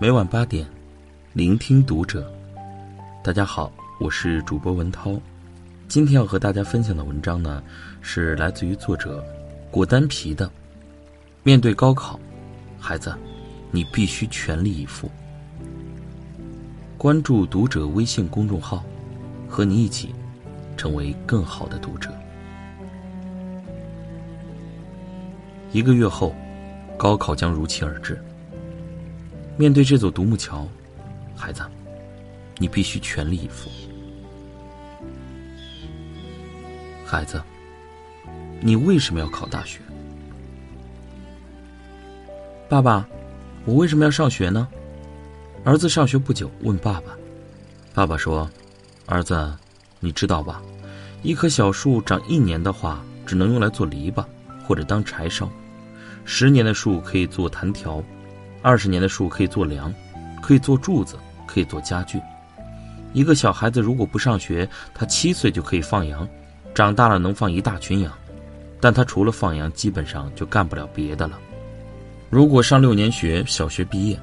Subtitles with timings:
[0.00, 0.64] 每晚八点，
[1.32, 2.32] 聆听读者。
[3.20, 5.20] 大家好，我是主播文涛。
[5.88, 7.60] 今天要和大家分享的文章呢，
[8.00, 9.24] 是来自于作者
[9.72, 10.48] 果丹皮的。
[11.42, 12.20] 面对高考，
[12.78, 13.12] 孩子，
[13.72, 15.10] 你必须全力以赴。
[16.96, 18.84] 关注读者微信公众号，
[19.48, 20.14] 和你一起
[20.76, 22.08] 成为更好的读者。
[25.72, 26.32] 一个月后，
[26.96, 28.16] 高考将如期而至。
[29.58, 30.68] 面对这座独木桥，
[31.34, 31.62] 孩子，
[32.58, 33.68] 你必须全力以赴。
[37.04, 37.42] 孩子，
[38.60, 39.80] 你为什么要考大学？
[42.68, 43.04] 爸爸，
[43.64, 44.68] 我为什么要上学呢？
[45.64, 47.18] 儿子上学不久，问爸爸。
[47.92, 48.48] 爸爸说
[49.06, 49.52] ：“儿子，
[49.98, 50.62] 你知道吧？
[51.24, 54.24] 一棵小树长一年的话，只能用来做篱笆
[54.64, 55.48] 或者当柴烧；
[56.24, 58.00] 十年的树可以做藤条。”
[58.62, 59.92] 二十年的树可以做梁，
[60.42, 62.20] 可以做柱子，可以做家具。
[63.12, 66.28] 一个小孩子如果不上学，他七岁就可以放羊，
[66.74, 68.12] 长大了能放一大群羊，
[68.80, 71.38] 但他除了放羊，基本上就干不了别的了。
[72.28, 74.20] 如果上六年学，小学毕业，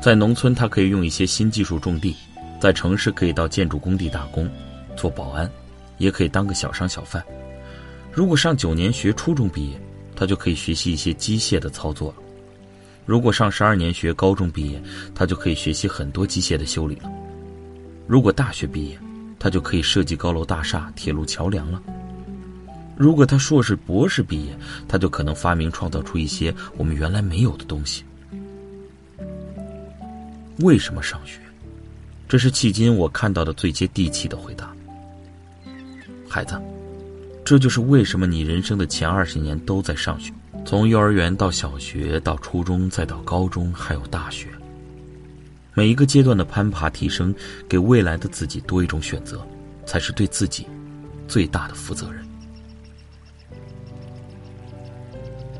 [0.00, 2.16] 在农村他可以用一些新技术种地，
[2.60, 4.50] 在城市可以到建筑工地打工，
[4.96, 5.50] 做保安，
[5.98, 7.22] 也可以当个小商小贩。
[8.10, 9.78] 如果上九年学，初中毕业，
[10.16, 12.14] 他就可以学习一些机械的操作了。
[13.04, 14.80] 如果上十二年学，高中毕业，
[15.14, 17.10] 他就可以学习很多机械的修理了；
[18.06, 18.98] 如果大学毕业，
[19.38, 21.80] 他就可以设计高楼大厦、铁路桥梁了；
[22.96, 28.04] 如果他硕士、博士毕业，他就可能发明创造出一些我们原来没有的东西。
[30.58, 31.40] 为什么上学？
[32.28, 34.72] 这是迄今我看到的最接地气的回答。
[36.28, 36.54] 孩子，
[37.44, 40.32] 这就是为什么你人生的前二十年都在上学。
[40.64, 44.48] 从幼儿园到小学，到初中，再到高中，还有大学。
[45.74, 47.34] 每一个阶段的攀爬提升，
[47.68, 49.46] 给未来的自己多一种选择，
[49.84, 50.66] 才是对自己
[51.26, 52.24] 最大的负责任。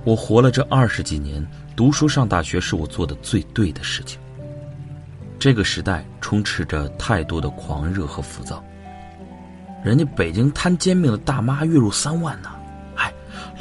[0.05, 1.47] 我活了这二十几年，
[1.77, 4.19] 读书上大学是我做的最对的事情。
[5.39, 8.63] 这个时代充斥着太多的狂热和浮躁。
[9.85, 12.51] 人家北京摊煎饼的大妈月入三万呢。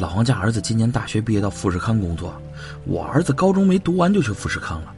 [0.02, 2.34] 老王家儿子今年大学毕业到富士康工作，
[2.86, 4.92] 我儿子高中没读完就去富士康了。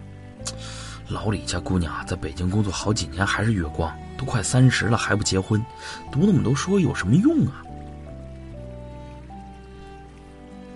[1.09, 5.62] 老李家姑娘啊在北京工作好几年还是月光，都快三十了还不结婚，
[6.09, 7.62] 读那么多书有什么用啊？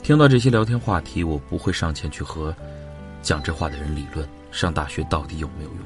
[0.03, 2.53] 听到这些聊天话题，我不会上前去和
[3.21, 5.79] 讲这话的人理论上大学到底有没有用，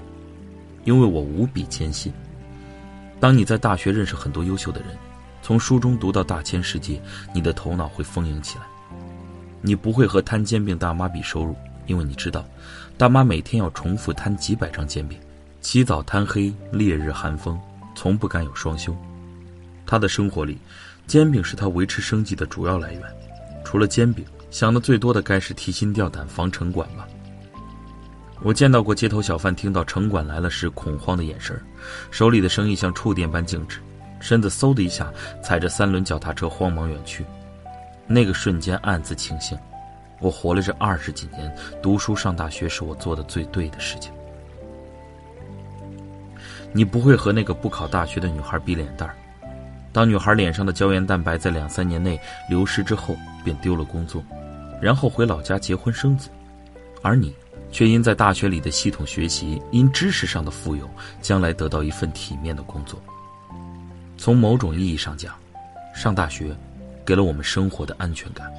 [0.83, 2.11] 因为我无比坚信，
[3.19, 4.97] 当你在大学认识很多优秀的人。
[5.41, 7.01] 从书中读到大千世界，
[7.33, 8.63] 你的头脑会丰盈起来。
[9.61, 12.45] 你不会和摊煎饼大妈比收入，因为你知道，
[12.97, 15.19] 大妈每天要重复摊几百张煎饼，
[15.61, 17.59] 起早贪黑，烈日寒风，
[17.95, 18.95] 从不敢有双休。
[19.85, 20.57] 她的生活里，
[21.07, 23.01] 煎饼是她维持生计的主要来源。
[23.63, 27.07] 除了煎饼，想的最多的该是提心吊胆防城管吧。
[28.41, 31.59] 我见到过街头小贩听到城管来了时恐慌的眼神，
[32.09, 33.79] 手里的生意像触电般静止。
[34.21, 35.11] 身子嗖的一下，
[35.43, 37.25] 踩着三轮脚踏车慌忙远去。
[38.07, 39.57] 那个瞬间，暗自庆幸，
[40.19, 44.13] 我活了这二十几年，读书上大学是我做的最对的事情。
[46.71, 49.15] 你不会和那个不考大学的女孩比脸蛋儿。
[49.91, 52.17] 当女孩脸上的胶原蛋白在两三年内
[52.49, 54.23] 流失之后，便丢了工作，
[54.81, 56.29] 然后回老家结婚生子，
[57.01, 57.33] 而你
[57.71, 60.89] 却因在大学里的系统学习，因知识上的富有，
[61.21, 63.01] 将来得到一份体面的工作。
[64.21, 65.33] 从某种意义上讲，
[65.95, 66.55] 上大学
[67.03, 68.53] 给了我们生活的安全感。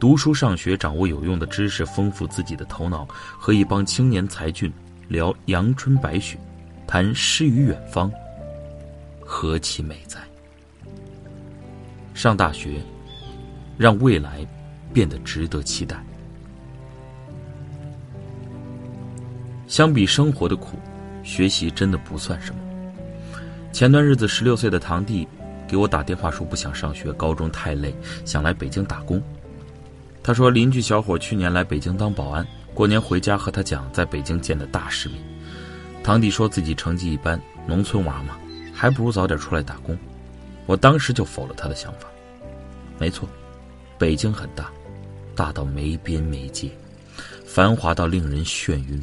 [0.00, 3.06] 读书上学，掌握有用的知识，丰富自己的头脑，
[3.38, 4.72] 和一帮青年才俊
[5.06, 6.38] 聊阳春白雪，
[6.86, 8.10] 谈诗与远方，
[9.20, 10.18] 何其美哉！
[12.14, 12.80] 上大学，
[13.76, 14.46] 让未来
[14.94, 16.02] 变得值得期待。
[19.66, 20.78] 相比生活的苦，
[21.22, 22.62] 学习真的不算什么。
[23.78, 25.24] 前段日子，十六岁的堂弟
[25.68, 27.94] 给我打电话说不想上学，高中太累，
[28.24, 29.22] 想来北京打工。
[30.20, 32.44] 他说邻居小伙去年来北京当保安，
[32.74, 35.22] 过年回家和他讲在北京见的大世面。
[36.02, 38.36] 堂弟说自己成绩一般，农村娃嘛，
[38.74, 39.96] 还不如早点出来打工。
[40.66, 42.08] 我当时就否了他的想法。
[42.98, 43.28] 没错，
[43.96, 44.72] 北京很大，
[45.36, 46.68] 大到没边没界，
[47.46, 49.00] 繁华到令人眩晕。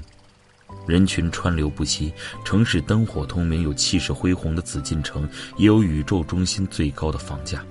[0.87, 2.13] 人群川流不息，
[2.43, 5.27] 城市灯火通明，有气势恢宏的紫禁城，
[5.57, 7.63] 也有宇宙中心最高的房价。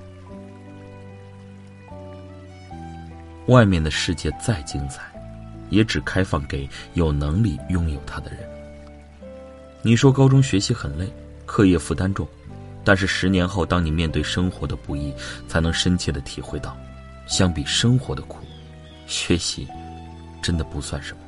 [3.46, 5.02] 外面的世界再精彩，
[5.70, 8.40] 也只开放给有能力拥有它的人。
[9.82, 11.06] 你说高中学习很累，
[11.44, 12.26] 课业负担重，
[12.82, 15.12] 但是十年后，当你面对生活的不易，
[15.46, 16.76] 才能深切的体会到，
[17.26, 18.38] 相比生活的苦，
[19.06, 19.68] 学习
[20.42, 21.23] 真的不算什么。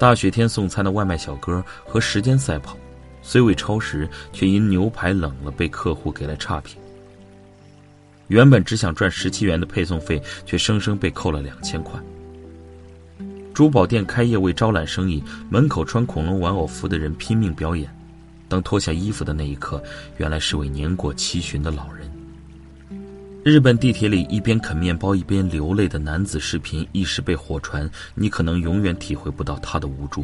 [0.00, 2.74] 大雪天送餐的外卖小哥和时间赛跑，
[3.20, 6.80] 虽未超时，却因牛排冷了被客户给了差评。
[8.28, 12.00] 原本只想赚十七元的配送费，却生生被扣了两千块。
[13.52, 17.94] 珠宝店开业为招揽生意，门口穿恐龙玩偶服的人拼命表演，
[18.48, 19.82] 当脱下衣服的那一刻，
[20.16, 22.09] 原来是位年过七旬的老人。
[23.42, 30.22] 日本地铁里一边啃面包一边流泪的男子视频一时被火传，你可能永远体会不到他的无助。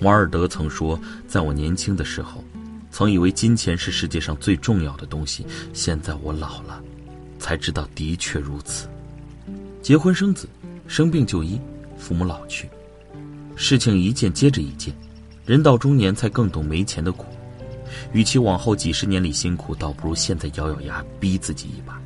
[0.00, 0.98] 王尔德曾说
[1.28, 2.42] ：“在我年轻的时候。”
[2.90, 5.44] 曾以为金钱是世界上最重要的东西，
[5.74, 6.82] 现在我老了，
[7.38, 8.88] 才知道的确如此。
[9.82, 10.48] 结婚生子，
[10.86, 11.60] 生病就医，
[11.98, 12.66] 父母老去，
[13.54, 14.94] 事情一件接着一件，
[15.44, 17.26] 人到中年才更懂没钱的苦。
[18.12, 22.00] 与其往后几十年里辛苦，倒不如现在咬咬牙逼自己一把。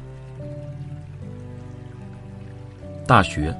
[3.06, 3.54] 大学，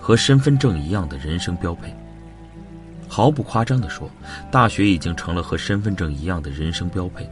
[0.00, 1.94] 和身份证一样的人生标配。
[3.08, 4.10] 毫不夸张的说，
[4.50, 7.28] 大学已经成了和身份证一样的人生标配。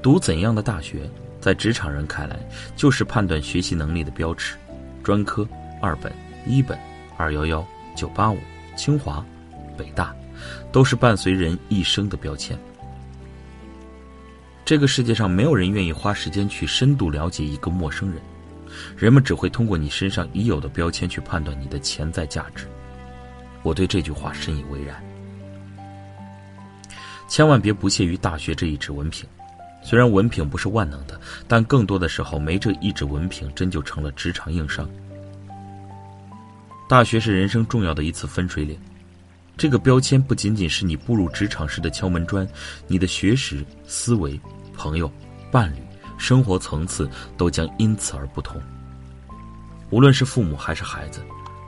[0.00, 1.10] 读怎样的大学，
[1.40, 2.36] 在职场人看来，
[2.76, 4.56] 就是判断学习能力的标尺。
[5.02, 5.46] 专科、
[5.80, 6.12] 二本、
[6.46, 6.78] 一本、
[7.16, 7.66] 二幺幺、
[7.96, 8.38] 九八五、
[8.76, 9.24] 清华、
[9.76, 10.14] 北大，
[10.70, 12.56] 都是伴随人一生的标签。
[14.70, 18.22] 这个世界上没有人愿意花时间去深度了解一个陌生人，
[18.96, 22.68] 人们只会通过你身上已有的标签去判断你的潜在价值。
[23.64, 25.02] 我对这句话深以为然。
[27.26, 29.28] 千万别不屑于大学这一纸文凭，
[29.82, 34.88] 虽然文凭不是万能的，但更多的时候没这一纸文凭，真就成了职场硬伤。
[36.88, 38.78] 大学是人生重要的一次分水岭，
[39.56, 42.46] 这个标签不仅仅是你步入职场时的敲门砖，
[42.86, 44.40] 你的学识、思维、
[44.80, 45.12] 朋友、
[45.50, 45.82] 伴侣、
[46.16, 47.06] 生活层次
[47.36, 48.58] 都将因此而不同。
[49.90, 51.20] 无论是父母还是孩子。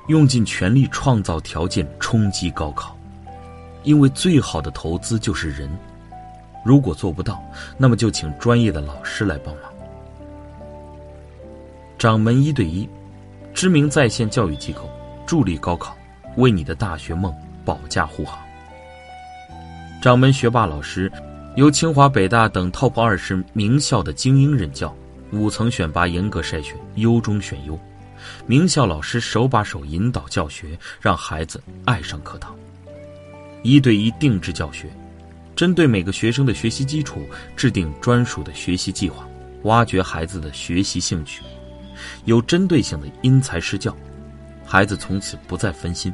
[0.08, 2.98] 用尽全力创造条件冲击高考，
[3.84, 5.70] 因为最好的投资就是人。
[6.64, 7.40] 如果做不到，
[7.78, 9.64] 那么就请专业的老师来帮忙。
[11.96, 12.88] 掌门一对一，
[13.54, 14.90] 知名在线教育机构
[15.24, 15.96] 助力高考，
[16.36, 17.32] 为你的大学梦
[17.64, 18.36] 保驾护航。
[20.02, 21.10] 掌门学霸老师
[21.54, 24.96] 由清华、北大等 TOP 二十名校的精英任教，
[25.32, 27.78] 五层选拔严格筛选，优中选优。
[28.46, 32.56] 名校老师手把手引导教学，让孩子爱上课堂。
[33.62, 34.88] 一对一定制教学，
[35.54, 37.20] 针对每个学生的学习基础，
[37.54, 39.28] 制定专属的学习计划，
[39.64, 41.42] 挖掘孩子的学习兴趣，
[42.24, 43.94] 有针对性的因材施教，
[44.64, 46.10] 孩子从此不再分心。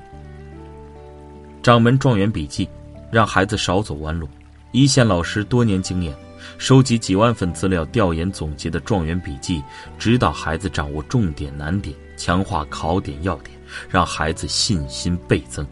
[1.62, 2.69] 掌门状元笔记，
[3.08, 4.29] 让孩子少走弯路。
[4.73, 6.15] 一线老师多年经验。
[6.56, 9.62] 收集几万份资料，调研总结的状元笔记，
[9.99, 13.56] 指导孩子掌握重点难点，强化考点要点，
[13.88, 15.67] 让孩子信心倍增。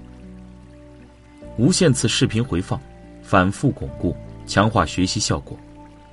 [1.57, 2.81] 无限次视频回放，
[3.23, 4.15] 反复巩固，
[4.47, 5.59] 强化学习效果。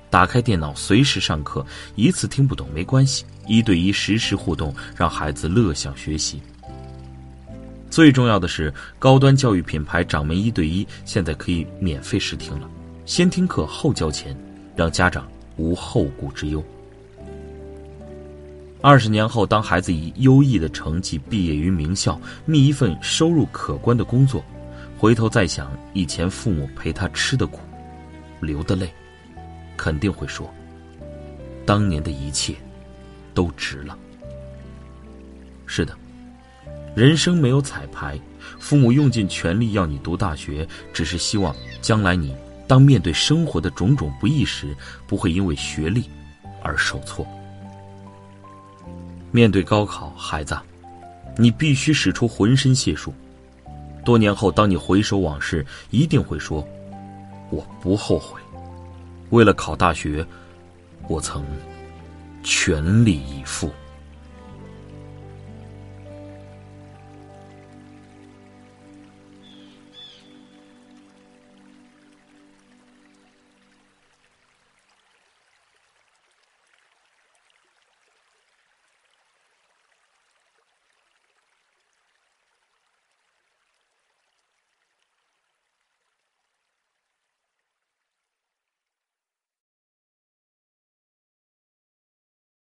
[0.08, 1.64] 打开电脑，随时上课，
[1.96, 6.40] 一次听不懂没关系，一对一实时互动，让孩子乐享学习。
[7.90, 12.70] 最重要的是，高端教育品牌掌门一对一现在可以免费试听了。
[13.06, 14.34] 先听课后交钱，
[14.74, 16.64] 让家长无后顾之忧。
[18.80, 24.42] 二十年后，当孩子以优异的成绩毕业于名校，觅一份收入可观的工作，
[24.98, 27.60] 回头再想以前父母陪他吃的苦、
[28.40, 28.90] 流的泪，
[29.76, 30.52] 肯定会说：
[31.66, 32.54] 当年的一切
[33.34, 33.98] 都值了。
[35.66, 35.94] 是的，
[36.94, 38.18] 人生没有彩排，
[38.58, 42.34] 父母用尽全力要你读大学，只是希望将来你。
[42.66, 44.74] 当面对生活的种种不易时，
[45.06, 46.08] 不会因为学历
[46.62, 47.26] 而受挫。
[49.30, 50.56] 面对高考，孩子，
[51.36, 53.12] 你必须使出浑身解数。
[54.04, 56.66] 多年后，当你回首往事，一定会说
[57.50, 58.40] ：“我不后悔。
[59.30, 60.24] 为了考大学，
[61.08, 61.44] 我曾
[62.42, 63.70] 全力以赴。”